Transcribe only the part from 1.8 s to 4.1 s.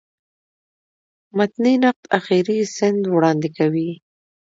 نقد آخري سند وړاندي کوي.